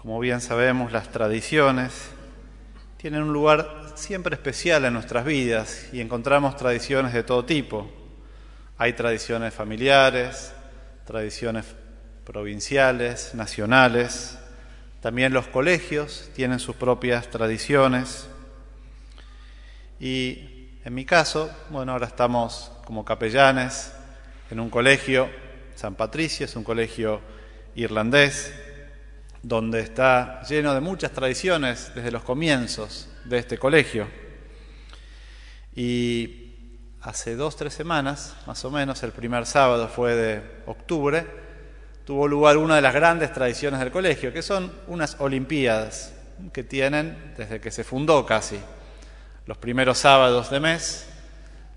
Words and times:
Como 0.00 0.18
bien 0.18 0.40
sabemos, 0.40 0.92
las 0.92 1.12
tradiciones 1.12 1.92
tienen 2.96 3.22
un 3.24 3.34
lugar 3.34 3.92
siempre 3.96 4.34
especial 4.34 4.86
en 4.86 4.94
nuestras 4.94 5.26
vidas 5.26 5.88
y 5.92 6.00
encontramos 6.00 6.56
tradiciones 6.56 7.12
de 7.12 7.22
todo 7.22 7.44
tipo. 7.44 7.86
Hay 8.78 8.94
tradiciones 8.94 9.52
familiares, 9.52 10.54
tradiciones 11.04 11.66
provinciales, 12.24 13.34
nacionales. 13.34 14.38
También 15.02 15.34
los 15.34 15.48
colegios 15.48 16.30
tienen 16.34 16.60
sus 16.60 16.76
propias 16.76 17.28
tradiciones. 17.28 18.26
Y 20.00 20.70
en 20.82 20.94
mi 20.94 21.04
caso, 21.04 21.50
bueno, 21.68 21.92
ahora 21.92 22.06
estamos 22.06 22.72
como 22.86 23.04
capellanes 23.04 23.92
en 24.50 24.60
un 24.60 24.70
colegio, 24.70 25.28
San 25.74 25.94
Patricio, 25.94 26.46
es 26.46 26.56
un 26.56 26.64
colegio 26.64 27.20
irlandés, 27.74 28.54
donde 29.42 29.80
está 29.80 30.42
lleno 30.42 30.74
de 30.74 30.80
muchas 30.80 31.12
tradiciones 31.12 31.92
desde 31.94 32.10
los 32.10 32.22
comienzos 32.22 33.08
de 33.24 33.38
este 33.38 33.58
colegio. 33.58 34.06
Y 35.74 36.50
hace 37.00 37.36
dos, 37.36 37.56
tres 37.56 37.72
semanas, 37.72 38.36
más 38.46 38.64
o 38.64 38.70
menos, 38.70 39.02
el 39.02 39.12
primer 39.12 39.46
sábado 39.46 39.88
fue 39.88 40.14
de 40.14 40.42
octubre, 40.66 41.26
tuvo 42.04 42.28
lugar 42.28 42.56
una 42.56 42.76
de 42.76 42.82
las 42.82 42.92
grandes 42.94 43.32
tradiciones 43.32 43.80
del 43.80 43.90
colegio, 43.90 44.32
que 44.32 44.42
son 44.42 44.72
unas 44.88 45.16
Olimpiadas 45.20 46.12
que 46.52 46.64
tienen 46.64 47.34
desde 47.36 47.60
que 47.60 47.70
se 47.70 47.84
fundó 47.84 48.24
casi. 48.26 48.58
Los 49.46 49.58
primeros 49.58 49.98
sábados 49.98 50.50
de 50.50 50.60
mes, 50.60 51.08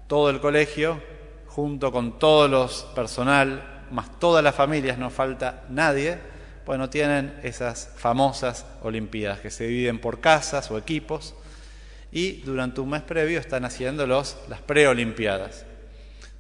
todo 0.08 0.30
el 0.30 0.39
colegio, 0.39 1.02
junto 1.48 1.91
con 1.91 2.20
todos 2.20 2.50
los 2.50 2.84
personal, 2.95 3.86
más 3.91 4.20
todas 4.20 4.44
las 4.44 4.55
familias, 4.55 4.98
no 4.98 5.09
falta 5.09 5.64
nadie, 5.70 6.17
bueno, 6.66 6.90
tienen 6.90 7.40
esas 7.44 7.90
famosas 7.95 8.66
Olimpiadas 8.81 9.40
que 9.40 9.52
se 9.52 9.67
dividen 9.67 9.99
por 9.99 10.20
casas 10.20 10.70
o 10.72 10.77
equipos 10.77 11.36
y 12.11 12.42
durante 12.42 12.80
un 12.80 12.92
mes 12.92 13.02
previo 13.02 13.39
están 13.39 13.66
haciendo 13.66 14.06
los, 14.06 14.38
las 14.47 14.61
preolimpiadas, 14.61 15.66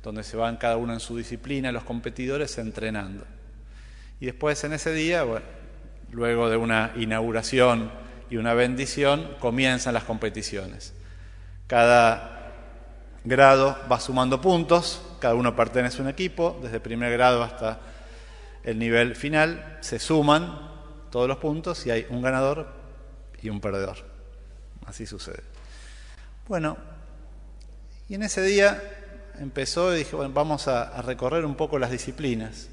donde 0.03 0.23
se 0.23 0.37
van 0.37 0.57
cada 0.57 0.77
uno 0.77 0.93
en 0.93 0.99
su 0.99 1.17
disciplina 1.17 1.71
los 1.71 1.83
competidores 1.83 2.57
entrenando. 2.57 3.25
Y 4.19 4.27
después 4.27 4.63
en 4.63 4.73
ese 4.73 4.93
día, 4.93 5.23
bueno, 5.23 5.45
luego 6.11 6.49
de 6.49 6.57
una 6.57 6.93
inauguración 6.95 7.91
y 8.29 8.37
una 8.37 8.53
bendición, 8.53 9.35
comienzan 9.39 9.93
las 9.93 10.03
competiciones. 10.03 10.93
Cada 11.67 12.51
grado 13.23 13.77
va 13.91 13.99
sumando 13.99 14.41
puntos, 14.41 15.01
cada 15.19 15.35
uno 15.35 15.55
pertenece 15.55 15.99
a 15.99 16.01
un 16.03 16.09
equipo, 16.09 16.59
desde 16.61 16.79
primer 16.79 17.11
grado 17.13 17.41
hasta 17.41 17.79
el 18.63 18.79
nivel 18.79 19.15
final, 19.15 19.77
se 19.81 19.99
suman 19.99 20.71
todos 21.11 21.27
los 21.27 21.37
puntos 21.37 21.85
y 21.85 21.91
hay 21.91 22.07
un 22.09 22.21
ganador 22.21 22.67
y 23.41 23.49
un 23.49 23.59
perdedor. 23.59 23.97
Así 24.85 25.05
sucede. 25.05 25.43
Bueno, 26.47 26.77
y 28.09 28.15
en 28.15 28.23
ese 28.23 28.41
día 28.41 28.81
empezó 29.39 29.93
y 29.93 29.99
dije, 29.99 30.15
bueno, 30.15 30.33
vamos 30.33 30.67
a, 30.67 31.01
recorrer 31.01 31.45
un 31.45 31.55
poco 31.55 31.79
las 31.79 31.91
disciplinas. 31.91 32.69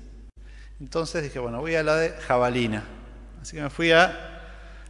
Entonces 0.80 1.22
dije, 1.22 1.38
bueno, 1.38 1.60
voy 1.60 1.74
a 1.74 1.82
la 1.82 1.96
de 1.96 2.10
jabalina. 2.10 2.84
Así 3.40 3.56
que 3.56 3.62
me 3.62 3.70
fui 3.70 3.92
a 3.92 4.40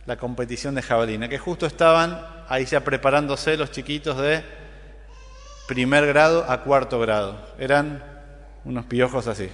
la 0.07 0.17
competición 0.17 0.75
de 0.75 0.83
jabalina, 0.83 1.29
que 1.29 1.39
justo 1.39 1.67
estaban 1.67 2.21
ahí 2.49 2.65
ya 2.65 2.83
preparándose 2.83 3.57
los 3.57 3.71
chiquitos 3.71 4.19
de 4.19 4.43
primer 5.69 6.07
grado 6.07 6.51
a 6.51 6.63
cuarto 6.63 6.99
grado. 7.01 7.47
Eran 7.59 8.03
unos 8.65 8.87
piojos 8.87 9.27
así. 9.27 9.51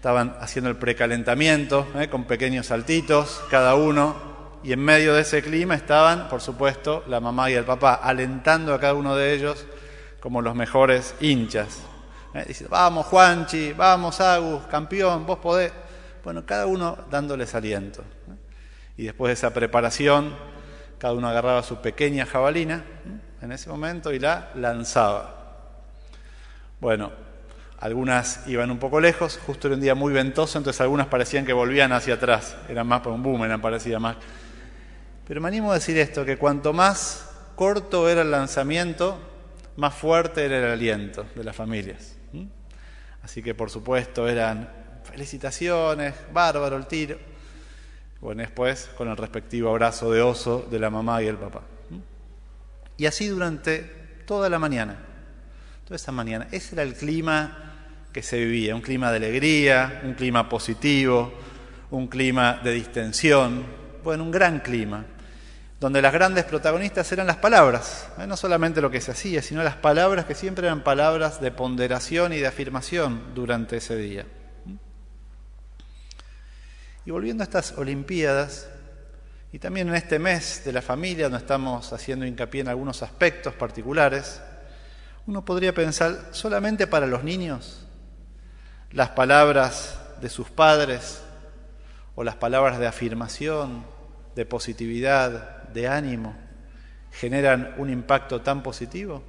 Estaban 0.00 0.34
haciendo 0.40 0.70
el 0.70 0.76
precalentamiento 0.76 1.86
¿eh? 1.94 2.08
con 2.08 2.24
pequeños 2.24 2.68
saltitos, 2.68 3.44
cada 3.50 3.74
uno 3.74 4.16
y 4.62 4.72
en 4.72 4.80
medio 4.80 5.12
de 5.12 5.20
ese 5.20 5.42
clima 5.42 5.74
estaban, 5.74 6.26
por 6.30 6.40
supuesto, 6.40 7.04
la 7.06 7.20
mamá 7.20 7.50
y 7.50 7.52
el 7.52 7.64
papá, 7.64 7.96
alentando 7.96 8.72
a 8.72 8.80
cada 8.80 8.94
uno 8.94 9.14
de 9.14 9.34
ellos 9.34 9.66
como 10.18 10.40
los 10.40 10.54
mejores 10.54 11.14
hinchas. 11.20 11.82
¿Eh? 12.32 12.66
vamos 12.70 13.04
Juanchi, 13.08 13.74
vamos 13.74 14.22
Agus, 14.22 14.62
campeón, 14.70 15.26
vos 15.26 15.38
podés. 15.38 15.70
Bueno, 16.24 16.46
cada 16.46 16.64
uno 16.64 16.96
dándoles 17.10 17.54
aliento. 17.54 18.00
¿eh? 18.00 18.36
Y 18.96 19.04
después 19.04 19.28
de 19.28 19.34
esa 19.34 19.52
preparación, 19.52 20.34
cada 20.96 21.12
uno 21.12 21.28
agarraba 21.28 21.62
su 21.62 21.82
pequeña 21.82 22.24
jabalina 22.24 22.86
¿eh? 23.04 23.44
en 23.44 23.52
ese 23.52 23.68
momento 23.68 24.14
y 24.14 24.18
la 24.18 24.48
lanzaba. 24.54 25.36
Bueno, 26.80 27.12
algunas 27.80 28.46
iban 28.46 28.70
un 28.70 28.78
poco 28.78 29.00
lejos, 29.00 29.40
justo 29.46 29.68
era 29.68 29.74
un 29.74 29.80
día 29.80 29.94
muy 29.94 30.12
ventoso, 30.12 30.58
entonces 30.58 30.80
algunas 30.80 31.06
parecían 31.06 31.44
que 31.44 31.52
volvían 31.52 31.92
hacia 31.92 32.14
atrás, 32.14 32.56
eran 32.68 32.86
más 32.86 33.00
por 33.00 33.12
un 33.12 33.22
boomerang, 33.22 33.60
parecía 33.60 33.98
más 33.98 34.16
pero 35.30 35.40
me 35.40 35.46
animo 35.46 35.70
a 35.70 35.74
decir 35.74 35.96
esto, 35.96 36.24
que 36.24 36.36
cuanto 36.38 36.72
más 36.72 37.30
corto 37.54 38.08
era 38.08 38.22
el 38.22 38.32
lanzamiento, 38.32 39.16
más 39.76 39.94
fuerte 39.94 40.44
era 40.44 40.58
el 40.58 40.64
aliento 40.72 41.24
de 41.36 41.44
las 41.44 41.54
familias. 41.54 42.16
Así 43.22 43.40
que 43.40 43.54
por 43.54 43.70
supuesto 43.70 44.26
eran 44.26 44.68
felicitaciones, 45.04 46.16
bárbaro 46.32 46.76
el 46.76 46.88
tiro. 46.88 47.16
Bueno, 48.20 48.42
después 48.42 48.90
con 48.98 49.06
el 49.06 49.16
respectivo 49.16 49.70
abrazo 49.70 50.10
de 50.10 50.20
oso 50.20 50.66
de 50.68 50.80
la 50.80 50.90
mamá 50.90 51.22
y 51.22 51.28
el 51.28 51.36
papá. 51.36 51.62
Y 52.96 53.06
así 53.06 53.28
durante 53.28 53.82
toda 54.26 54.48
la 54.48 54.58
mañana, 54.58 54.96
toda 55.84 55.94
esa 55.94 56.10
mañana. 56.10 56.48
Ese 56.50 56.74
era 56.74 56.82
el 56.82 56.94
clima 56.94 57.59
que 58.12 58.22
se 58.22 58.38
vivía, 58.38 58.74
un 58.74 58.80
clima 58.80 59.10
de 59.10 59.16
alegría, 59.16 60.00
un 60.04 60.14
clima 60.14 60.48
positivo, 60.48 61.32
un 61.90 62.08
clima 62.08 62.60
de 62.62 62.72
distensión, 62.72 63.64
bueno, 64.02 64.24
un 64.24 64.30
gran 64.30 64.60
clima 64.60 65.04
donde 65.80 66.02
las 66.02 66.12
grandes 66.12 66.44
protagonistas 66.44 67.10
eran 67.10 67.26
las 67.26 67.38
palabras, 67.38 68.08
¿eh? 68.18 68.26
no 68.26 68.36
solamente 68.36 68.82
lo 68.82 68.90
que 68.90 69.00
se 69.00 69.12
hacía, 69.12 69.40
sino 69.40 69.62
las 69.62 69.76
palabras 69.76 70.26
que 70.26 70.34
siempre 70.34 70.66
eran 70.66 70.84
palabras 70.84 71.40
de 71.40 71.50
ponderación 71.52 72.34
y 72.34 72.38
de 72.38 72.46
afirmación 72.46 73.34
durante 73.34 73.78
ese 73.78 73.96
día. 73.96 74.26
Y 77.06 77.10
volviendo 77.10 77.42
a 77.42 77.46
estas 77.46 77.72
Olimpiadas, 77.78 78.68
y 79.52 79.58
también 79.58 79.88
en 79.88 79.94
este 79.94 80.18
mes 80.18 80.62
de 80.66 80.72
la 80.74 80.82
familia, 80.82 81.24
donde 81.24 81.38
estamos 81.38 81.94
haciendo 81.94 82.26
hincapié 82.26 82.60
en 82.60 82.68
algunos 82.68 83.02
aspectos 83.02 83.54
particulares, 83.54 84.42
uno 85.26 85.46
podría 85.46 85.72
pensar 85.74 86.28
solamente 86.32 86.86
para 86.86 87.06
los 87.06 87.24
niños 87.24 87.86
las 88.92 89.10
palabras 89.10 89.98
de 90.20 90.28
sus 90.28 90.50
padres 90.50 91.22
o 92.14 92.24
las 92.24 92.36
palabras 92.36 92.78
de 92.78 92.86
afirmación, 92.86 93.84
de 94.34 94.44
positividad, 94.46 95.64
de 95.68 95.88
ánimo 95.88 96.36
generan 97.12 97.74
un 97.78 97.90
impacto 97.90 98.40
tan 98.40 98.62
positivo? 98.62 99.22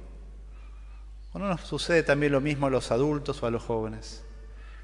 ¿O 1.32 1.38
no 1.38 1.48
nos 1.48 1.62
sucede 1.62 2.02
también 2.02 2.32
lo 2.32 2.40
mismo 2.40 2.66
a 2.66 2.70
los 2.70 2.90
adultos 2.90 3.42
o 3.42 3.46
a 3.46 3.50
los 3.50 3.62
jóvenes? 3.62 4.24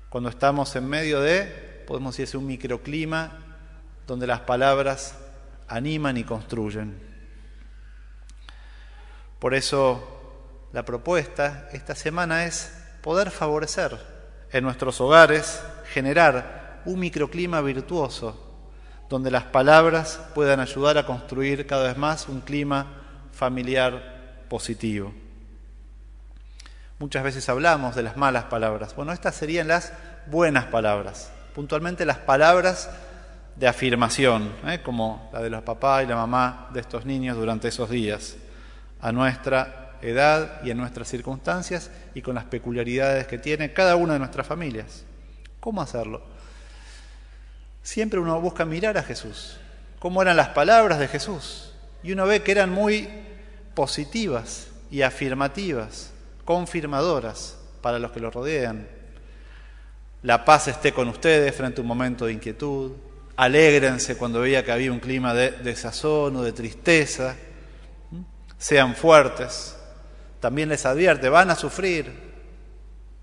Cuando 0.08 0.30
estamos 0.30 0.74
en 0.76 0.88
medio 0.88 1.20
de, 1.20 1.84
podemos 1.86 2.16
decir, 2.16 2.38
un 2.38 2.46
microclima 2.46 3.38
donde 4.06 4.26
las 4.26 4.40
palabras 4.40 5.14
animan 5.68 6.16
y 6.16 6.24
construyen. 6.24 7.06
Por 9.38 9.54
eso 9.54 10.68
la 10.72 10.84
propuesta 10.84 11.68
esta 11.72 11.94
semana 11.94 12.46
es 12.46 12.72
poder 13.02 13.30
favorecer 13.30 14.17
en 14.52 14.64
nuestros 14.64 15.00
hogares, 15.00 15.62
generar 15.92 16.80
un 16.84 17.00
microclima 17.00 17.60
virtuoso 17.60 18.44
donde 19.08 19.30
las 19.30 19.44
palabras 19.44 20.20
puedan 20.34 20.60
ayudar 20.60 20.98
a 20.98 21.06
construir 21.06 21.66
cada 21.66 21.88
vez 21.88 21.96
más 21.96 22.28
un 22.28 22.40
clima 22.40 22.86
familiar 23.32 24.44
positivo. 24.48 25.12
Muchas 26.98 27.22
veces 27.22 27.48
hablamos 27.48 27.94
de 27.94 28.02
las 28.02 28.16
malas 28.16 28.44
palabras. 28.44 28.94
Bueno, 28.94 29.12
estas 29.12 29.34
serían 29.34 29.68
las 29.68 29.92
buenas 30.26 30.64
palabras, 30.66 31.30
puntualmente 31.54 32.04
las 32.04 32.18
palabras 32.18 32.90
de 33.56 33.66
afirmación, 33.66 34.52
¿eh? 34.66 34.80
como 34.82 35.30
la 35.32 35.40
de 35.40 35.50
los 35.50 35.62
papás 35.62 36.04
y 36.04 36.06
la 36.06 36.16
mamá 36.16 36.68
de 36.72 36.80
estos 36.80 37.04
niños 37.04 37.36
durante 37.36 37.68
esos 37.68 37.88
días, 37.90 38.36
a 39.00 39.12
nuestra 39.12 39.77
edad 40.02 40.62
y 40.64 40.70
en 40.70 40.78
nuestras 40.78 41.08
circunstancias 41.08 41.90
y 42.14 42.22
con 42.22 42.34
las 42.34 42.44
peculiaridades 42.44 43.26
que 43.26 43.38
tiene 43.38 43.72
cada 43.72 43.96
una 43.96 44.14
de 44.14 44.18
nuestras 44.18 44.46
familias. 44.46 45.04
¿Cómo 45.60 45.82
hacerlo? 45.82 46.22
siempre 47.88 48.20
uno 48.20 48.38
busca 48.38 48.66
mirar 48.66 48.98
a 48.98 49.02
Jesús, 49.02 49.56
cómo 49.98 50.20
eran 50.20 50.36
las 50.36 50.48
palabras 50.48 50.98
de 50.98 51.08
Jesús. 51.08 51.72
Y 52.02 52.12
uno 52.12 52.26
ve 52.26 52.42
que 52.42 52.52
eran 52.52 52.70
muy 52.70 53.08
positivas 53.74 54.68
y 54.90 55.00
afirmativas, 55.00 56.10
confirmadoras 56.44 57.56
para 57.80 57.98
los 57.98 58.12
que 58.12 58.20
lo 58.20 58.30
rodean. 58.30 58.86
La 60.22 60.44
paz 60.44 60.68
esté 60.68 60.92
con 60.92 61.08
ustedes 61.08 61.54
frente 61.54 61.80
a 61.80 61.82
un 61.82 61.88
momento 61.88 62.26
de 62.26 62.34
inquietud. 62.34 62.92
Alégrense 63.36 64.18
cuando 64.18 64.40
veía 64.40 64.62
que 64.62 64.72
había 64.72 64.92
un 64.92 65.00
clima 65.00 65.32
de 65.32 65.52
desazón 65.52 66.36
o 66.36 66.42
de 66.42 66.52
tristeza. 66.52 67.36
Sean 68.58 68.94
fuertes. 68.96 69.77
También 70.40 70.68
les 70.68 70.86
advierte, 70.86 71.28
van 71.28 71.50
a 71.50 71.56
sufrir, 71.56 72.12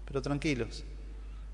pero 0.06 0.22
tranquilos. 0.22 0.84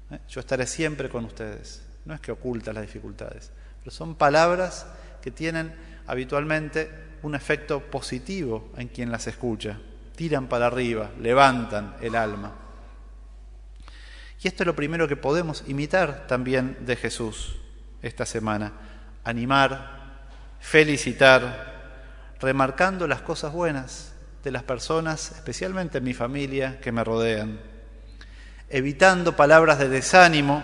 ¿eh? 0.09 0.19
Yo 0.27 0.39
estaré 0.39 0.65
siempre 0.65 1.09
con 1.09 1.25
ustedes. 1.25 1.83
No 2.05 2.13
es 2.13 2.19
que 2.19 2.31
oculta 2.31 2.73
las 2.73 2.83
dificultades, 2.83 3.51
pero 3.79 3.91
son 3.91 4.15
palabras 4.15 4.87
que 5.21 5.29
tienen 5.29 5.73
habitualmente 6.07 6.89
un 7.21 7.35
efecto 7.35 7.79
positivo 7.79 8.71
en 8.77 8.87
quien 8.87 9.11
las 9.11 9.27
escucha. 9.27 9.77
Tiran 10.15 10.47
para 10.47 10.67
arriba, 10.67 11.11
levantan 11.19 11.95
el 12.01 12.15
alma. 12.15 12.55
Y 14.41 14.47
esto 14.47 14.63
es 14.63 14.67
lo 14.67 14.75
primero 14.75 15.07
que 15.07 15.15
podemos 15.15 15.63
imitar 15.67 16.25
también 16.27 16.77
de 16.85 16.95
Jesús 16.95 17.59
esta 18.01 18.25
semana. 18.25 18.73
Animar, 19.23 20.25
felicitar, 20.59 22.35
remarcando 22.39 23.07
las 23.07 23.21
cosas 23.21 23.53
buenas 23.53 24.13
de 24.43 24.51
las 24.51 24.63
personas, 24.63 25.31
especialmente 25.31 25.99
en 25.99 26.03
mi 26.03 26.13
familia, 26.13 26.79
que 26.79 26.91
me 26.91 27.03
rodean. 27.03 27.59
Evitando 28.69 29.35
palabras 29.35 29.79
de 29.79 29.89
desánimo 29.89 30.63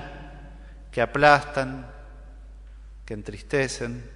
que 0.91 1.01
aplastan, 1.01 1.87
que 3.05 3.13
entristecen. 3.13 4.09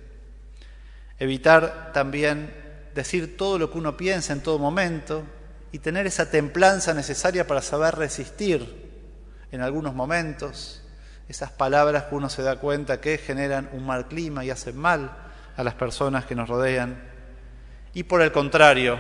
Evitar 1.20 1.92
también 1.94 2.54
decir 2.96 3.38
todo 3.38 3.60
lo 3.60 3.72
que 3.72 3.78
uno 3.78 3.96
piensa 3.96 4.34
en 4.34 4.42
todo 4.42 4.60
momento 4.60 5.24
y 5.72 5.80
tener 5.80 6.08
esa 6.08 6.30
templanza 6.30 6.94
necesaria 6.94 7.48
para 7.48 7.62
saber 7.62 7.96
resistir 7.96 8.90
en 9.52 9.62
algunos 9.62 9.94
momentos 9.94 10.82
esas 11.30 11.52
palabras 11.52 12.04
que 12.06 12.16
uno 12.16 12.30
se 12.30 12.42
da 12.42 12.58
cuenta 12.58 13.00
que 13.00 13.18
generan 13.18 13.70
un 13.72 13.86
mal 13.86 14.08
clima 14.08 14.44
y 14.44 14.50
hacen 14.50 14.78
mal 14.78 15.12
a 15.56 15.64
las 15.64 15.76
personas 15.76 16.26
que 16.26 16.36
nos 16.36 16.50
rodean. 16.50 17.02
Y 17.94 18.04
por 18.04 18.22
el 18.22 18.32
contrario, 18.32 19.00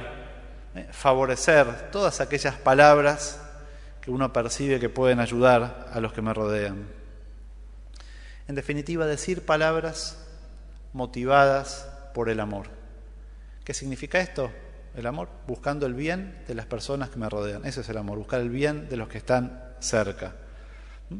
favorecer 0.91 1.91
todas 1.91 2.21
aquellas 2.21 2.55
palabras 2.55 3.39
que 4.01 4.11
uno 4.11 4.33
percibe 4.33 4.79
que 4.79 4.89
pueden 4.89 5.19
ayudar 5.19 5.89
a 5.91 5.99
los 5.99 6.13
que 6.13 6.21
me 6.21 6.33
rodean. 6.33 6.87
En 8.47 8.55
definitiva, 8.55 9.05
decir 9.05 9.45
palabras 9.45 10.17
motivadas 10.93 11.87
por 12.13 12.29
el 12.29 12.39
amor. 12.39 12.67
¿Qué 13.63 13.73
significa 13.73 14.19
esto? 14.19 14.51
El 14.95 15.05
amor, 15.05 15.29
buscando 15.47 15.85
el 15.85 15.93
bien 15.93 16.43
de 16.47 16.55
las 16.55 16.65
personas 16.65 17.09
que 17.09 17.19
me 17.19 17.29
rodean. 17.29 17.65
Eso 17.65 17.81
es 17.81 17.89
el 17.89 17.97
amor, 17.97 18.17
buscar 18.17 18.41
el 18.41 18.49
bien 18.49 18.89
de 18.89 18.97
los 18.97 19.07
que 19.07 19.19
están 19.19 19.63
cerca. 19.79 20.35
¿Mm? 21.09 21.19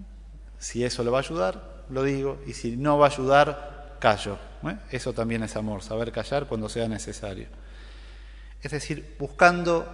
Si 0.60 0.84
eso 0.84 1.04
le 1.04 1.10
va 1.10 1.20
a 1.20 1.22
ayudar, 1.22 1.86
lo 1.90 2.04
digo, 2.04 2.42
y 2.46 2.54
si 2.54 2.76
no 2.76 2.98
va 2.98 3.08
a 3.08 3.10
ayudar, 3.10 3.98
callo. 4.00 4.38
¿eh? 4.64 4.78
Eso 4.90 5.14
también 5.14 5.44
es 5.44 5.56
amor, 5.56 5.84
saber 5.84 6.12
callar 6.12 6.48
cuando 6.48 6.68
sea 6.68 6.88
necesario. 6.88 7.48
Es 8.62 8.72
decir, 8.72 9.16
buscando 9.20 9.88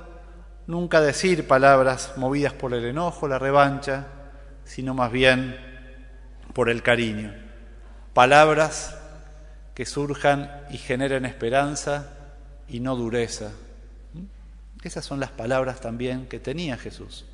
nunca 0.67 1.01
decir 1.01 1.47
palabras 1.47 2.13
movidas 2.17 2.53
por 2.53 2.73
el 2.73 2.85
enojo, 2.85 3.27
la 3.27 3.39
revancha, 3.39 4.07
sino 4.65 4.93
más 4.93 5.11
bien 5.11 5.57
por 6.53 6.69
el 6.69 6.83
cariño. 6.83 7.33
Palabras 8.13 8.97
que 9.73 9.85
surjan 9.85 10.65
y 10.69 10.77
generen 10.77 11.25
esperanza 11.25 12.13
y 12.67 12.79
no 12.79 12.95
dureza. 12.95 13.51
Esas 14.83 15.05
son 15.05 15.19
las 15.19 15.31
palabras 15.31 15.79
también 15.79 16.27
que 16.27 16.39
tenía 16.39 16.77
Jesús. 16.77 17.25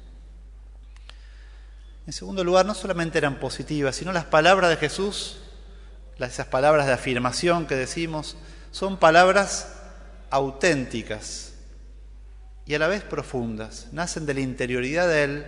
En 2.06 2.13
segundo 2.13 2.44
lugar, 2.44 2.65
no 2.65 2.75
solamente 2.75 3.18
eran 3.18 3.39
positivas, 3.39 3.95
sino 3.95 4.12
las 4.12 4.25
palabras 4.25 4.69
de 4.69 4.77
Jesús, 4.77 5.39
esas 6.19 6.47
palabras 6.47 6.86
de 6.86 6.94
afirmación 6.94 7.65
que 7.65 7.75
decimos, 7.75 8.38
son 8.71 8.97
palabras 8.97 9.82
auténticas 10.33 11.53
y 12.65 12.74
a 12.74 12.80
la 12.80 12.88
vez 12.88 13.03
profundas. 13.03 13.89
Nacen 13.91 14.25
de 14.25 14.33
la 14.33 14.39
interioridad 14.39 15.07
de 15.07 15.24
Él 15.24 15.45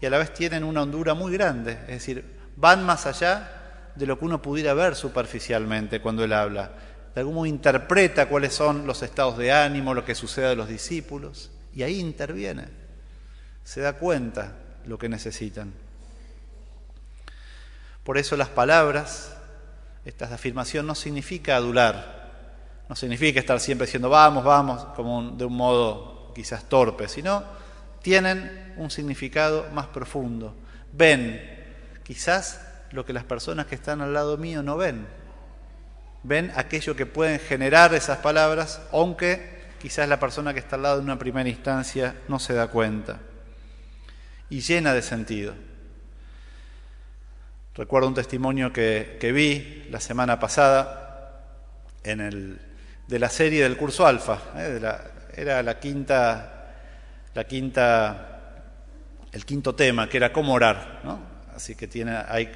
y 0.00 0.06
a 0.06 0.10
la 0.10 0.16
vez 0.16 0.32
tienen 0.32 0.64
una 0.64 0.82
hondura 0.82 1.12
muy 1.12 1.34
grande, 1.34 1.72
es 1.82 1.96
decir, 1.96 2.24
van 2.56 2.84
más 2.84 3.04
allá 3.04 3.90
de 3.94 4.06
lo 4.06 4.18
que 4.18 4.24
uno 4.24 4.40
pudiera 4.40 4.72
ver 4.72 4.96
superficialmente 4.96 6.00
cuando 6.00 6.24
Él 6.24 6.32
habla. 6.32 6.72
De 7.14 7.20
algún 7.20 7.34
modo 7.34 7.46
interpreta 7.46 8.26
cuáles 8.26 8.54
son 8.54 8.86
los 8.86 9.02
estados 9.02 9.36
de 9.36 9.52
ánimo, 9.52 9.92
lo 9.92 10.04
que 10.06 10.14
sucede 10.14 10.46
a 10.46 10.54
los 10.54 10.68
discípulos 10.68 11.50
y 11.74 11.82
ahí 11.82 12.00
interviene. 12.00 12.64
Se 13.64 13.82
da 13.82 13.94
cuenta 13.94 14.54
lo 14.86 14.96
que 14.96 15.10
necesitan. 15.10 15.74
Por 18.02 18.16
eso 18.16 18.34
las 18.36 18.48
palabras, 18.48 19.36
estas 20.06 20.30
de 20.30 20.36
afirmación, 20.36 20.86
no 20.86 20.94
significa 20.94 21.56
adular, 21.56 22.15
no 22.88 22.96
significa 22.96 23.40
estar 23.40 23.58
siempre 23.60 23.86
diciendo 23.86 24.08
vamos, 24.08 24.44
vamos, 24.44 24.84
como 24.96 25.30
de 25.30 25.44
un 25.44 25.56
modo 25.56 26.32
quizás 26.34 26.68
torpe, 26.68 27.08
sino 27.08 27.42
tienen 28.02 28.74
un 28.76 28.90
significado 28.90 29.66
más 29.72 29.86
profundo. 29.86 30.54
Ven 30.92 31.40
quizás 32.04 32.60
lo 32.92 33.04
que 33.04 33.12
las 33.12 33.24
personas 33.24 33.66
que 33.66 33.74
están 33.74 34.00
al 34.00 34.12
lado 34.12 34.36
mío 34.36 34.62
no 34.62 34.76
ven. 34.76 35.06
Ven 36.22 36.52
aquello 36.56 36.94
que 36.96 37.06
pueden 37.06 37.40
generar 37.40 37.94
esas 37.94 38.18
palabras, 38.18 38.80
aunque 38.92 39.64
quizás 39.80 40.08
la 40.08 40.20
persona 40.20 40.52
que 40.54 40.60
está 40.60 40.76
al 40.76 40.82
lado 40.82 40.98
en 40.98 41.04
una 41.04 41.18
primera 41.18 41.48
instancia 41.48 42.16
no 42.28 42.38
se 42.38 42.54
da 42.54 42.68
cuenta 42.68 43.18
y 44.50 44.60
llena 44.60 44.94
de 44.94 45.02
sentido. 45.02 45.54
Recuerdo 47.74 48.08
un 48.08 48.14
testimonio 48.14 48.72
que, 48.72 49.18
vi 49.34 49.86
la 49.90 50.00
semana 50.00 50.40
pasada 50.40 51.42
en 52.04 52.20
el, 52.20 52.60
de 53.06 53.18
la 53.18 53.28
serie 53.28 53.62
del 53.62 53.76
curso 53.76 54.06
Alfa. 54.06 54.40
¿eh? 54.56 54.80
era 55.36 55.62
la 55.62 55.78
quinta, 55.78 56.56
la 57.34 57.44
quinta, 57.44 58.54
el 59.32 59.44
quinto 59.44 59.74
tema, 59.74 60.08
que 60.08 60.16
era 60.16 60.32
cómo 60.32 60.54
orar. 60.54 61.02
Así 61.54 61.74
que 61.74 61.86
tiene, 61.86 62.16
hay 62.28 62.50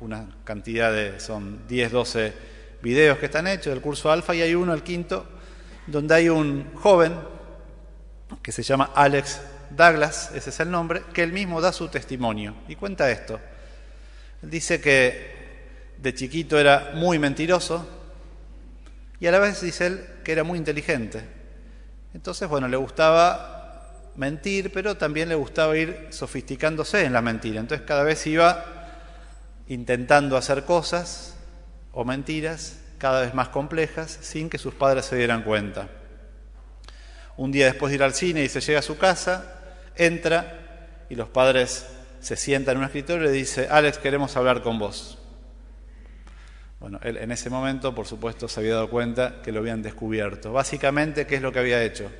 una 0.00 0.26
cantidad 0.44 0.92
de, 0.92 1.20
son 1.20 1.66
10, 1.66 1.92
12 1.92 2.32
videos 2.82 3.18
que 3.18 3.26
están 3.26 3.46
hechos 3.46 3.72
del 3.72 3.80
curso 3.80 4.10
Alfa 4.10 4.34
y 4.34 4.42
hay 4.42 4.54
uno, 4.54 4.72
el 4.72 4.82
quinto, 4.82 5.26
donde 5.86 6.14
hay 6.14 6.28
un 6.28 6.72
joven 6.74 7.14
que 8.42 8.52
se 8.52 8.62
llama 8.62 8.90
Alex 8.94 9.40
Douglas, 9.70 10.30
ese 10.34 10.50
es 10.50 10.60
el 10.60 10.70
nombre, 10.70 11.02
que 11.12 11.22
él 11.22 11.32
mismo 11.32 11.60
da 11.60 11.72
su 11.72 11.88
testimonio 11.88 12.54
y 12.68 12.76
cuenta 12.76 13.10
esto. 13.10 13.40
Él 14.42 14.50
dice 14.50 14.80
que 14.80 15.42
de 15.98 16.14
chiquito 16.14 16.58
era 16.58 16.92
muy 16.94 17.18
mentiroso 17.18 18.01
y 19.22 19.28
a 19.28 19.30
la 19.30 19.38
vez 19.38 19.60
dice 19.60 19.86
él 19.86 20.04
que 20.24 20.32
era 20.32 20.42
muy 20.42 20.58
inteligente. 20.58 21.22
Entonces, 22.12 22.48
bueno, 22.48 22.66
le 22.66 22.76
gustaba 22.76 24.10
mentir, 24.16 24.72
pero 24.72 24.96
también 24.96 25.28
le 25.28 25.36
gustaba 25.36 25.78
ir 25.78 26.08
sofisticándose 26.10 27.04
en 27.04 27.12
la 27.12 27.22
mentira. 27.22 27.60
Entonces 27.60 27.86
cada 27.86 28.02
vez 28.02 28.26
iba 28.26 28.64
intentando 29.68 30.36
hacer 30.36 30.64
cosas 30.64 31.36
o 31.92 32.04
mentiras 32.04 32.80
cada 32.98 33.20
vez 33.20 33.32
más 33.32 33.50
complejas 33.50 34.18
sin 34.22 34.50
que 34.50 34.58
sus 34.58 34.74
padres 34.74 35.04
se 35.04 35.14
dieran 35.14 35.44
cuenta. 35.44 35.86
Un 37.36 37.52
día 37.52 37.66
después 37.66 37.90
de 37.90 37.98
ir 37.98 38.02
al 38.02 38.14
cine 38.14 38.42
y 38.42 38.48
se 38.48 38.60
llega 38.60 38.80
a 38.80 38.82
su 38.82 38.98
casa, 38.98 39.54
entra 39.94 41.04
y 41.08 41.14
los 41.14 41.28
padres 41.28 41.86
se 42.18 42.34
sientan 42.34 42.72
en 42.72 42.78
un 42.78 42.86
escritorio 42.86 43.22
y 43.22 43.26
le 43.26 43.32
dice, 43.32 43.68
Alex, 43.70 43.98
queremos 43.98 44.36
hablar 44.36 44.62
con 44.62 44.80
vos. 44.80 45.21
Bueno, 46.82 46.98
él 47.04 47.16
en 47.16 47.30
ese 47.30 47.48
momento, 47.48 47.94
por 47.94 48.08
supuesto, 48.08 48.48
se 48.48 48.58
había 48.58 48.74
dado 48.74 48.90
cuenta 48.90 49.40
que 49.40 49.52
lo 49.52 49.60
habían 49.60 49.82
descubierto. 49.82 50.52
Básicamente, 50.52 51.28
¿qué 51.28 51.36
es 51.36 51.42
lo 51.42 51.52
que 51.52 51.60
había 51.60 51.80
hecho? 51.80 52.10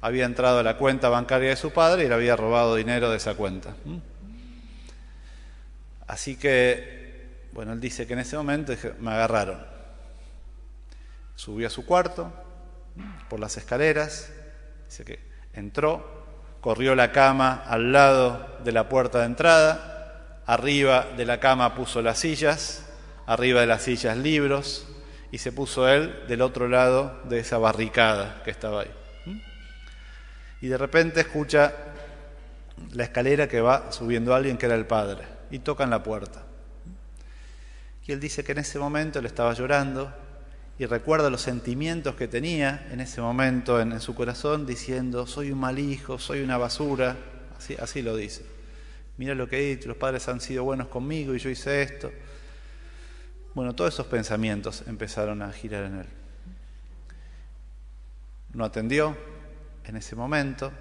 Había 0.00 0.24
entrado 0.24 0.60
a 0.60 0.62
la 0.62 0.78
cuenta 0.78 1.10
bancaria 1.10 1.50
de 1.50 1.56
su 1.56 1.70
padre 1.70 2.06
y 2.06 2.08
le 2.08 2.14
había 2.14 2.34
robado 2.34 2.76
dinero 2.76 3.10
de 3.10 3.18
esa 3.18 3.34
cuenta. 3.34 3.74
Así 6.06 6.36
que, 6.36 7.48
bueno, 7.52 7.74
él 7.74 7.80
dice 7.80 8.06
que 8.06 8.14
en 8.14 8.20
ese 8.20 8.38
momento 8.38 8.72
me 9.00 9.10
agarraron. 9.10 9.62
Subió 11.36 11.66
a 11.66 11.70
su 11.70 11.84
cuarto 11.84 12.32
por 13.28 13.38
las 13.38 13.58
escaleras, 13.58 14.32
dice 14.86 15.04
que 15.04 15.18
entró, 15.52 16.24
corrió 16.62 16.94
la 16.94 17.12
cama 17.12 17.64
al 17.66 17.92
lado 17.92 18.60
de 18.64 18.72
la 18.72 18.88
puerta 18.88 19.18
de 19.18 19.26
entrada, 19.26 20.40
arriba 20.46 21.06
de 21.18 21.26
la 21.26 21.38
cama 21.38 21.74
puso 21.74 22.00
las 22.00 22.18
sillas, 22.18 22.86
arriba 23.30 23.60
de 23.60 23.68
las 23.68 23.82
sillas 23.82 24.16
libros, 24.16 24.88
y 25.30 25.38
se 25.38 25.52
puso 25.52 25.88
él 25.88 26.24
del 26.26 26.42
otro 26.42 26.66
lado 26.66 27.20
de 27.28 27.38
esa 27.38 27.58
barricada 27.58 28.42
que 28.44 28.50
estaba 28.50 28.82
ahí. 28.82 28.90
Y 30.60 30.66
de 30.66 30.76
repente 30.76 31.20
escucha 31.20 31.72
la 32.90 33.04
escalera 33.04 33.46
que 33.46 33.60
va 33.60 33.92
subiendo 33.92 34.34
alguien 34.34 34.58
que 34.58 34.66
era 34.66 34.74
el 34.74 34.84
padre, 34.84 35.22
y 35.52 35.60
tocan 35.60 35.90
la 35.90 36.02
puerta. 36.02 36.42
Y 38.04 38.10
él 38.10 38.18
dice 38.18 38.42
que 38.42 38.50
en 38.50 38.58
ese 38.58 38.80
momento 38.80 39.20
él 39.20 39.26
estaba 39.26 39.54
llorando, 39.54 40.12
y 40.76 40.86
recuerda 40.86 41.30
los 41.30 41.42
sentimientos 41.42 42.16
que 42.16 42.26
tenía 42.26 42.88
en 42.90 42.98
ese 42.98 43.20
momento 43.20 43.80
en, 43.80 44.00
su 44.00 44.16
corazón, 44.16 44.66
diciendo, 44.66 45.28
soy 45.28 45.52
un 45.52 45.60
mal 45.60 45.78
hijo, 45.78 46.18
soy 46.18 46.40
una 46.42 46.58
basura, 46.58 47.16
así, 47.56 47.76
así 47.78 48.02
lo 48.02 48.16
dice. 48.16 48.44
Mira 49.18 49.36
lo 49.36 49.48
que 49.48 49.58
he 49.58 49.76
dicho, 49.76 49.86
los 49.86 49.98
padres 49.98 50.26
han 50.26 50.40
sido 50.40 50.64
buenos 50.64 50.88
conmigo 50.88 51.32
y 51.32 51.38
yo 51.38 51.48
hice 51.48 51.82
esto. 51.82 52.10
Bueno, 53.54 53.74
todos 53.74 53.94
esos 53.94 54.06
pensamientos 54.06 54.84
empezaron 54.86 55.42
a 55.42 55.52
girar 55.52 55.84
en 55.84 56.00
él. 56.00 56.06
No 58.52 58.64
atendió 58.64 59.16
en 59.84 59.96
ese 59.96 60.14
momento 60.14 60.72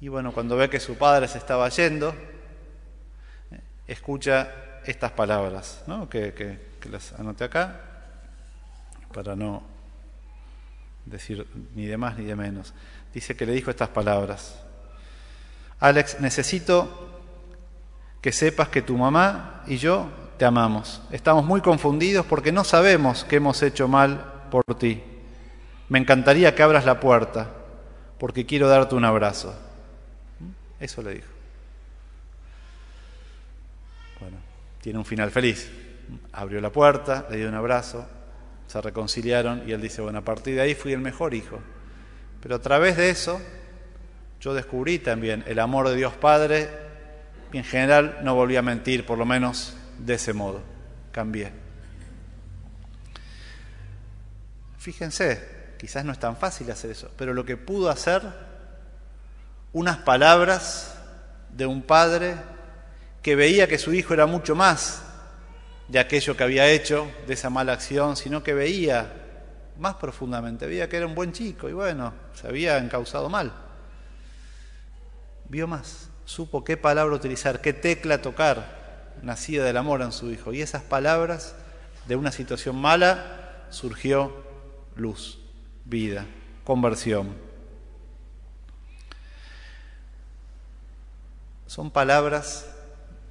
y 0.00 0.08
bueno, 0.08 0.32
cuando 0.32 0.56
ve 0.56 0.68
que 0.68 0.80
su 0.80 0.96
padre 0.96 1.26
se 1.28 1.38
estaba 1.38 1.68
yendo, 1.68 2.14
escucha 3.86 4.80
estas 4.84 5.12
palabras 5.12 5.82
¿no? 5.86 6.08
que, 6.08 6.76
las 6.90 7.12
anoté 7.14 7.44
acá, 7.44 7.80
para 9.12 9.34
no 9.34 9.62
decir 11.04 11.46
ni 11.74 11.86
de 11.86 11.96
más 11.96 12.16
ni 12.16 12.24
de 12.24 12.36
menos. 12.36 12.74
Dice 13.12 13.36
que 13.36 13.46
le 13.46 13.52
dijo 13.52 13.70
estas 13.70 13.88
palabras. 13.88 14.60
Alex, 15.80 16.20
necesito 16.20 17.22
que 18.20 18.32
sepas 18.32 18.68
que 18.68 18.82
tu 18.82 18.96
mamá 18.96 19.62
y 19.66 19.78
yo 19.78 20.08
te 20.38 20.44
amamos. 20.44 21.02
Estamos 21.10 21.44
muy 21.44 21.60
confundidos 21.60 22.26
porque 22.26 22.52
no 22.52 22.64
sabemos 22.64 23.24
que 23.24 23.36
hemos 23.36 23.62
hecho 23.62 23.88
mal 23.88 24.32
por 24.50 24.64
ti. 24.78 25.02
Me 25.88 25.98
encantaría 25.98 26.54
que 26.54 26.62
abras 26.62 26.84
la 26.84 27.00
puerta 27.00 27.50
porque 28.18 28.46
quiero 28.46 28.68
darte 28.68 28.94
un 28.94 29.04
abrazo. 29.04 29.54
Eso 30.80 31.02
le 31.02 31.14
dijo. 31.14 31.28
Bueno, 34.20 34.36
tiene 34.80 34.98
un 34.98 35.04
final 35.04 35.30
feliz. 35.30 35.70
Abrió 36.32 36.60
la 36.60 36.70
puerta, 36.70 37.26
le 37.30 37.38
dio 37.38 37.48
un 37.48 37.54
abrazo, 37.54 38.06
se 38.66 38.80
reconciliaron 38.80 39.62
y 39.66 39.72
él 39.72 39.80
dice, 39.80 40.02
bueno, 40.02 40.18
a 40.18 40.22
partir 40.22 40.54
de 40.54 40.60
ahí 40.60 40.74
fui 40.74 40.92
el 40.92 41.00
mejor 41.00 41.34
hijo. 41.34 41.58
Pero 42.40 42.56
a 42.56 42.60
través 42.60 42.96
de 42.96 43.10
eso 43.10 43.40
yo 44.40 44.54
descubrí 44.54 44.98
también 44.98 45.42
el 45.46 45.58
amor 45.58 45.88
de 45.88 45.96
Dios 45.96 46.12
Padre 46.14 46.68
y 47.52 47.58
en 47.58 47.64
general 47.64 48.18
no 48.22 48.34
volví 48.34 48.56
a 48.56 48.62
mentir, 48.62 49.06
por 49.06 49.18
lo 49.18 49.24
menos 49.24 49.76
de 49.98 50.14
ese 50.14 50.32
modo. 50.32 50.62
Cambié. 51.12 51.52
Fíjense, 54.78 55.74
quizás 55.78 56.04
no 56.04 56.12
es 56.12 56.18
tan 56.18 56.36
fácil 56.36 56.70
hacer 56.70 56.90
eso, 56.90 57.10
pero 57.16 57.34
lo 57.34 57.44
que 57.44 57.56
pudo 57.56 57.90
hacer, 57.90 58.22
unas 59.72 59.98
palabras 59.98 60.96
de 61.50 61.66
un 61.66 61.82
padre 61.82 62.36
que 63.22 63.34
veía 63.34 63.66
que 63.66 63.78
su 63.78 63.92
hijo 63.92 64.14
era 64.14 64.26
mucho 64.26 64.54
más 64.54 65.02
de 65.88 65.98
aquello 65.98 66.36
que 66.36 66.44
había 66.44 66.68
hecho, 66.68 67.10
de 67.26 67.34
esa 67.34 67.50
mala 67.50 67.72
acción, 67.72 68.16
sino 68.16 68.42
que 68.42 68.54
veía 68.54 69.12
más 69.78 69.94
profundamente, 69.96 70.66
veía 70.66 70.88
que 70.88 70.96
era 70.96 71.06
un 71.06 71.14
buen 71.14 71.32
chico 71.32 71.68
y 71.68 71.72
bueno, 71.72 72.12
se 72.34 72.46
había 72.46 72.78
encausado 72.78 73.28
mal. 73.28 73.52
Vio 75.48 75.66
más, 75.66 76.10
supo 76.24 76.64
qué 76.64 76.76
palabra 76.76 77.14
utilizar, 77.14 77.60
qué 77.60 77.72
tecla 77.72 78.22
tocar, 78.22 78.85
nacida 79.22 79.64
del 79.64 79.76
amor 79.76 80.02
en 80.02 80.12
su 80.12 80.30
hijo. 80.30 80.52
Y 80.52 80.62
esas 80.62 80.82
palabras 80.82 81.54
de 82.06 82.16
una 82.16 82.32
situación 82.32 82.76
mala 82.76 83.66
surgió 83.70 84.44
luz, 84.96 85.38
vida, 85.84 86.26
conversión. 86.64 87.34
Son 91.66 91.90
palabras 91.90 92.68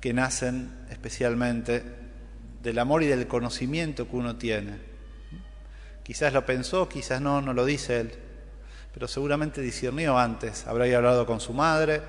que 0.01 0.13
nacen 0.13 0.85
especialmente 0.89 1.83
del 2.61 2.79
amor 2.79 3.03
y 3.03 3.07
del 3.07 3.27
conocimiento 3.27 4.09
que 4.09 4.15
uno 4.15 4.35
tiene. 4.35 4.79
Quizás 6.03 6.33
lo 6.33 6.45
pensó, 6.45 6.87
quizás 6.87 7.21
no, 7.21 7.41
no 7.41 7.53
lo 7.53 7.65
dice 7.65 8.01
él, 8.01 8.13
pero 8.93 9.07
seguramente 9.07 9.61
discernió 9.61 10.17
antes, 10.17 10.67
habrá 10.67 10.85
hablado 10.95 11.25
con 11.25 11.39
su 11.39 11.53
madre, 11.53 12.01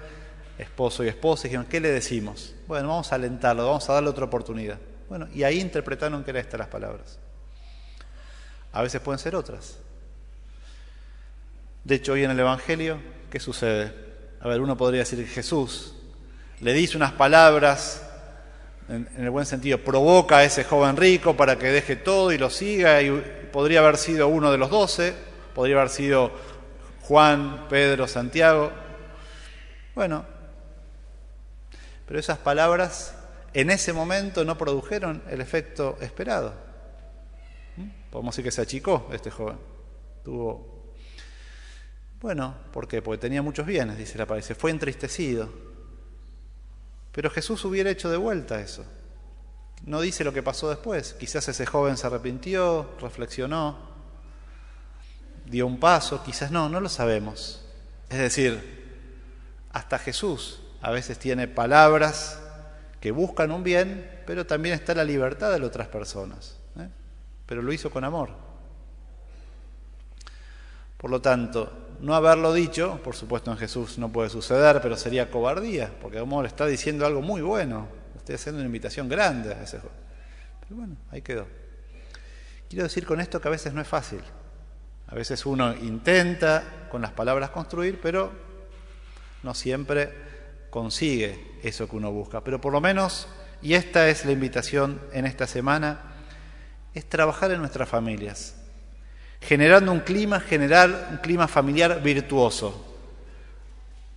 esposo 0.59 1.05
y 1.05 1.09
esposa, 1.09 1.47
y 1.47 1.51
dijeron, 1.51 1.67
¿qué 1.67 1.81
le 1.81 1.91
decimos? 1.91 2.55
Bueno, 2.67 2.89
vamos 2.89 3.13
a 3.13 3.17
alentarlo, 3.17 3.67
vamos 3.67 3.89
a 3.89 3.95
darle 3.95 4.11
otra 4.11 4.25
oportunidad. 4.25 4.79
Bueno, 5.09 5.29
y 5.35 5.43
ahí 5.43 5.61
interpretaron 5.61 6.25
que 6.25 6.31
eran 6.31 6.43
estas 6.45 6.59
las 6.59 6.69
palabras. 6.69 7.19
A 8.73 8.83
veces 8.83 9.01
pueden 9.01 9.19
ser 9.19 9.37
otras. 9.37 9.79
De 11.85 11.95
hecho, 11.95 12.13
hoy 12.13 12.25
en 12.25 12.31
el 12.31 12.41
Evangelio, 12.41 12.99
¿qué 13.31 13.39
sucede? 13.39 13.93
A 14.41 14.49
ver, 14.49 14.61
uno 14.61 14.77
podría 14.77 15.01
decir 15.01 15.19
que 15.25 15.31
Jesús 15.31 15.95
le 16.61 16.73
dice 16.73 16.97
unas 16.97 17.13
palabras 17.13 18.03
en, 18.89 19.09
el 19.19 19.31
buen 19.31 19.47
sentido, 19.47 19.79
provoca 19.79 20.39
a 20.39 20.45
ese 20.45 20.65
joven 20.65 20.97
rico 20.97 21.37
para 21.37 21.59
que 21.59 21.67
deje 21.67 21.97
todo 21.97 22.33
y 22.33 22.39
lo 22.39 22.51
siga, 22.51 23.03
y 23.03 23.11
podría 23.53 23.81
haber 23.81 23.97
sido 23.97 24.29
uno 24.29 24.53
de 24.53 24.59
los 24.59 24.71
doce, 24.71 25.15
podría 25.55 25.77
haber 25.77 25.89
sido 25.89 26.33
Juan, 27.03 27.67
Pedro, 27.69 28.07
Santiago. 28.07 28.71
Bueno, 29.95 30.25
pero 32.07 32.21
esas 32.21 32.39
palabras 32.39 33.15
en 33.53 33.71
ese 33.71 33.93
momento 33.93 34.45
no 34.45 34.57
produjeron 34.57 35.23
el 35.29 35.41
efecto 35.41 35.99
esperado. 36.01 36.55
¿Mm? 37.77 38.11
Podemos 38.11 38.35
decir 38.35 38.45
que 38.45 38.53
se 38.53 38.63
achicó 38.63 39.09
este 39.13 39.31
joven. 39.31 39.59
Tuvo. 40.25 40.95
Bueno, 42.21 42.55
¿por 42.73 42.87
qué? 42.89 43.03
Porque 43.03 43.21
tenía 43.21 43.43
muchos 43.43 43.67
bienes, 43.67 43.99
dice 43.99 44.19
la. 44.19 44.43
Se 44.43 44.55
fue 44.55 44.71
entristecido. 44.71 45.51
Pero 47.13 47.31
Jesús 47.31 47.65
hubiera 47.65 47.91
hecho 47.91 48.11
de 48.11 48.17
vuelta 48.17 48.61
eso. 48.61 48.85
No 49.85 50.01
dice 50.01 50.23
lo 50.23 50.33
que 50.33 50.43
pasó 50.43 50.69
después. 50.69 51.15
Quizás 51.15 51.49
ese 51.49 51.67
joven 51.67 51.97
se 51.97 52.07
arrepintió, 52.07 52.91
reflexionó, 53.01 53.79
dio 55.47 55.67
un 55.67 55.81
paso, 55.81 56.23
quizás 56.23 56.51
no, 56.51 56.69
no 56.69 56.81
lo 56.81 56.89
sabemos. 56.89 57.65
Es 58.11 58.19
decir, 58.19 58.85
hasta 59.73 59.99
Jesús 59.99 60.61
a 60.81 60.91
veces 60.91 61.19
tiene 61.19 61.49
palabras 61.49 62.41
que 63.01 63.11
buscan 63.11 63.51
un 63.51 63.63
bien, 63.63 64.23
pero 64.27 64.47
también 64.47 64.75
está 64.75 64.95
la 64.95 65.05
libertad 65.05 65.57
de 65.57 65.65
otras 65.65 65.89
personas. 65.89 66.57
¿eh? 66.79 66.89
Pero 67.47 67.63
lo 67.63 67.73
hizo 67.73 67.91
con 67.91 68.05
amor. 68.05 68.31
Por 70.97 71.11
lo 71.11 71.21
tanto, 71.21 71.73
no 72.01 72.15
haberlo 72.15 72.53
dicho, 72.53 73.01
por 73.03 73.15
supuesto 73.15 73.51
en 73.51 73.59
Jesús 73.59 73.99
no 73.99 74.11
puede 74.11 74.31
suceder, 74.31 74.81
pero 74.83 74.97
sería 74.97 75.31
cobardía, 75.31 75.93
porque 76.01 76.19
amor 76.19 76.43
le 76.43 76.49
está 76.49 76.67
diciendo 76.67 77.07
algo 77.07 77.23
muy 77.23 77.43
bueno, 77.43 77.89
estoy 78.17 78.35
haciendo 78.35 78.61
una 78.61 78.67
invitación 78.67 79.09
grande 79.09 79.55
a 79.55 79.63
ese 79.63 79.79
joven. 79.79 79.97
Pero 80.61 80.77
bueno, 80.77 80.97
ahí 81.11 81.23
quedó. 81.23 81.47
Quiero 82.69 82.85
decir 82.85 83.07
con 83.07 83.21
esto 83.21 83.41
que 83.41 83.49
a 83.49 83.51
veces 83.51 83.73
no 83.73 83.81
es 83.81 83.89
fácil. 83.89 84.21
A 85.09 85.15
veces 85.15 85.47
uno 85.47 85.73
intenta 85.75 86.89
con 86.91 87.03
las 87.03 87.13
palabras 87.13 87.51
construir, 87.51 88.01
pero 88.01 88.33
no 89.45 89.55
siempre 89.55 90.26
consigue 90.77 91.57
eso 91.63 91.89
que 91.89 91.97
uno 91.97 92.13
busca. 92.13 92.45
Pero 92.45 92.61
por 92.61 92.71
lo 92.71 92.83
menos, 92.83 93.29
y 93.63 93.73
esta 93.73 94.11
es 94.11 94.27
la 94.27 94.33
invitación 94.33 95.01
en 95.15 95.25
esta 95.25 95.47
semana, 95.47 96.03
es 96.93 97.09
trabajar 97.09 97.51
en 97.51 97.61
nuestras 97.61 97.89
familias 97.89 98.57
generando 99.41 99.91
un 99.91 100.01
clima 100.01 100.39
general, 100.39 101.07
un 101.11 101.17
clima 101.17 101.49
familiar 101.49 102.03
virtuoso 102.03 102.85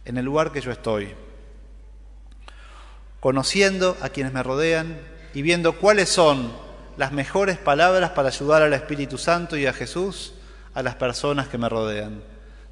en 0.04 0.18
el 0.18 0.26
lugar 0.26 0.52
que 0.52 0.60
yo 0.60 0.72
estoy, 0.72 1.14
conociendo 3.22 3.96
a 4.02 4.10
quienes 4.10 4.34
me 4.34 4.44
rodean 4.44 5.00
y 5.34 5.42
viendo 5.42 5.78
cuáles 5.78 6.10
son 6.10 6.52
las 6.98 7.14
mejores 7.14 7.58
palabras 7.58 8.10
para 8.10 8.28
ayudar 8.28 8.64
al 8.64 8.74
Espíritu 8.74 9.18
Santo 9.18 9.56
y 9.56 9.66
a 9.66 9.72
Jesús 9.72 10.34
a 10.74 10.84
las 10.84 10.96
personas 10.96 11.48
que 11.48 11.58
me 11.58 11.70
rodean, 11.70 12.22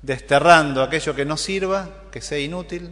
desterrando 0.02 0.84
aquello 0.84 1.16
que 1.16 1.24
no 1.24 1.38
sirva, 1.38 1.90
que 2.12 2.20
sea 2.20 2.40
inútil, 2.40 2.92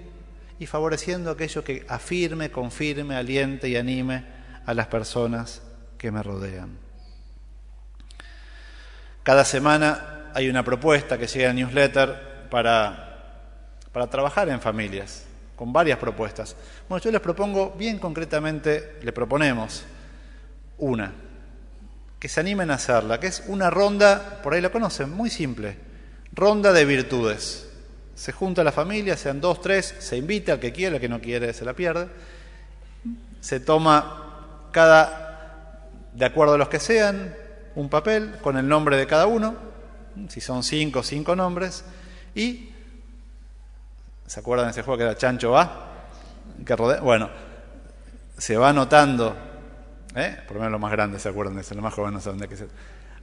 y 0.60 0.66
favoreciendo 0.66 1.32
aquello 1.32 1.64
que 1.64 1.86
afirme, 1.88 2.52
confirme, 2.52 3.16
aliente 3.16 3.68
y 3.68 3.76
anime 3.76 4.26
a 4.66 4.74
las 4.74 4.88
personas 4.88 5.62
que 5.98 6.12
me 6.12 6.24
rodean. 6.24 6.78
Cada 9.24 9.44
semana 9.44 10.32
hay 10.34 10.50
una 10.50 10.64
propuesta 10.64 11.18
que 11.18 11.28
llega 11.28 11.50
al 11.50 11.56
newsletter 11.56 12.48
para, 12.50 13.40
para 13.92 14.08
trabajar 14.08 14.50
en 14.50 14.62
familias, 14.62 15.26
con 15.56 15.74
varias 15.74 15.98
propuestas. 15.98 16.56
Bueno, 16.88 17.04
yo 17.04 17.12
les 17.12 17.22
propongo, 17.22 17.72
bien 17.72 17.98
concretamente, 18.00 18.98
le 19.02 19.12
proponemos 19.12 19.84
una, 20.78 21.14
que 22.20 22.30
se 22.30 22.40
animen 22.40 22.72
a 22.72 22.76
hacerla, 22.76 23.20
que 23.20 23.28
es 23.28 23.44
una 23.48 23.70
ronda, 23.70 24.42
por 24.44 24.54
ahí 24.54 24.62
la 24.62 24.72
conocen, 24.72 25.10
muy 25.10 25.30
simple, 25.30 25.78
ronda 26.34 26.72
de 26.72 26.86
virtudes. 26.86 27.65
Se 28.16 28.32
junta 28.32 28.64
la 28.64 28.72
familia, 28.72 29.18
sean 29.18 29.42
dos, 29.42 29.62
tres, 29.62 29.94
se 30.00 30.18
invita 30.18 30.54
al 30.54 30.60
que 30.60 30.72
quiera, 30.72 30.96
al 30.96 31.02
que 31.02 31.10
no 31.10 31.20
quiere 31.20 31.54
se 31.54 31.66
la 31.66 31.74
pierde. 31.74 32.08
Se 33.42 33.60
toma 33.60 34.70
cada, 34.72 35.90
de 36.14 36.26
acuerdo 36.26 36.56
a 36.56 36.58
los 36.58 36.70
que 36.70 36.80
sean, 36.80 37.36
un 37.76 37.90
papel 37.90 38.38
con 38.42 38.58
el 38.58 38.68
nombre 38.68 38.98
de 38.98 39.06
cada 39.06 39.28
uno, 39.28 39.56
si 40.30 40.42
son 40.42 40.64
cinco, 40.64 41.04
cinco 41.04 41.36
nombres, 41.36 41.84
y 42.34 42.70
¿se 44.26 44.40
acuerdan 44.40 44.68
de 44.68 44.72
ese 44.72 44.82
juego 44.82 44.98
que 44.98 45.04
era 45.04 45.16
Chancho 45.16 45.52
va? 45.52 45.92
Que 46.66 46.74
bueno, 46.76 47.30
se 48.38 48.58
va 48.58 48.70
anotando, 48.70 49.36
¿eh? 50.16 50.38
por 50.48 50.56
lo 50.56 50.62
menos 50.62 50.72
los 50.72 50.82
más 50.82 50.92
grandes 50.92 51.22
se 51.22 51.30
acuerdan 51.30 51.56
de 51.56 51.62
eso, 51.62 51.76
los 51.76 51.84
más 51.84 51.94
jóvenes 51.94 52.14
no 52.14 52.22
saben 52.22 52.40
de 52.40 52.48
qué 52.48 52.56
se 52.56 52.68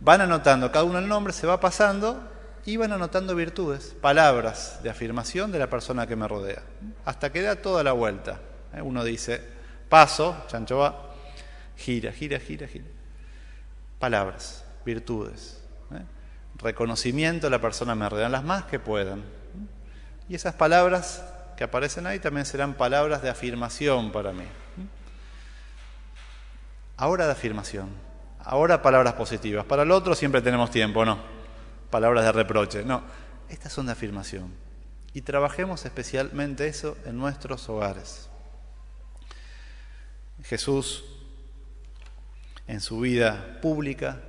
Van 0.00 0.20
anotando 0.20 0.70
cada 0.72 0.84
uno 0.84 0.98
el 0.98 1.08
nombre, 1.08 1.32
se 1.32 1.46
va 1.46 1.60
pasando 1.60 2.28
y 2.64 2.76
van 2.76 2.92
anotando 2.92 3.34
virtudes, 3.34 3.94
palabras 4.00 4.80
de 4.82 4.90
afirmación 4.90 5.50
de 5.52 5.58
la 5.58 5.68
persona 5.68 6.06
que 6.06 6.16
me 6.16 6.28
rodea, 6.28 6.62
hasta 7.04 7.32
que 7.32 7.42
da 7.42 7.56
toda 7.56 7.82
la 7.82 7.92
vuelta. 7.92 8.40
¿eh? 8.74 8.82
Uno 8.82 9.04
dice, 9.04 9.40
paso, 9.88 10.44
chancho 10.48 10.78
va, 10.78 11.14
gira, 11.76 12.12
gira, 12.12 12.38
gira, 12.38 12.66
gira 12.66 12.86
palabras, 14.02 14.64
virtudes. 14.84 15.62
¿eh? 15.92 16.02
Reconocimiento 16.58 17.48
la 17.48 17.60
persona 17.60 17.94
me 17.94 18.08
rodean 18.08 18.32
las 18.32 18.42
más 18.42 18.64
que 18.64 18.80
puedan. 18.80 19.22
Y 20.28 20.34
esas 20.34 20.54
palabras 20.54 21.24
que 21.56 21.62
aparecen 21.62 22.08
ahí 22.08 22.18
también 22.18 22.44
serán 22.44 22.74
palabras 22.74 23.22
de 23.22 23.30
afirmación 23.30 24.10
para 24.10 24.32
mí. 24.32 24.42
Ahora 26.96 27.26
de 27.26 27.32
afirmación. 27.32 27.90
Ahora 28.40 28.82
palabras 28.82 29.14
positivas. 29.14 29.64
Para 29.66 29.84
el 29.84 29.92
otro 29.92 30.16
siempre 30.16 30.42
tenemos 30.42 30.72
tiempo, 30.72 31.04
¿no? 31.04 31.18
Palabras 31.92 32.24
de 32.24 32.32
reproche. 32.32 32.84
No, 32.86 33.02
estas 33.50 33.70
son 33.70 33.84
de 33.84 33.92
afirmación. 33.92 34.50
Y 35.12 35.20
trabajemos 35.20 35.84
especialmente 35.84 36.66
eso 36.66 36.96
en 37.04 37.18
nuestros 37.18 37.68
hogares. 37.68 38.30
Jesús, 40.42 41.04
en 42.66 42.80
su 42.80 43.00
vida 43.00 43.58
pública, 43.60 44.22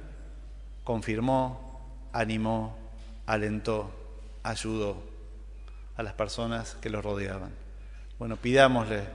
confirmó, 0.84 2.10
animó, 2.12 2.78
alentó, 3.26 3.96
ayudó 4.44 5.02
a 5.96 6.04
las 6.04 6.16
personas 6.16 6.76
que 6.82 6.90
lo 6.90 7.02
rodeaban. 7.02 7.56
Bueno, 8.20 8.36
pidámosle 8.36 9.08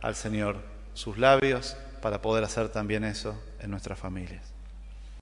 al 0.00 0.14
Señor 0.14 0.58
sus 0.94 1.18
labios 1.18 1.76
para 2.00 2.22
poder 2.22 2.44
hacer 2.44 2.68
también 2.68 3.02
eso 3.02 3.36
en 3.58 3.72
nuestras 3.72 3.98
familias. 3.98 4.55